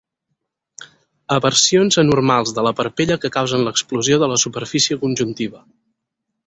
Eversions 1.35 1.99
anormals 2.03 2.55
de 2.59 2.65
la 2.69 2.73
parpella 2.81 3.21
que 3.25 3.33
causen 3.39 3.67
l'exposició 3.69 4.19
de 4.25 4.35
la 4.35 4.43
superfície 4.47 5.01
conjuntiva. 5.05 5.65